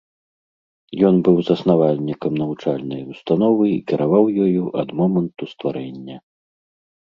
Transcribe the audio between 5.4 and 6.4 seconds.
стварэння.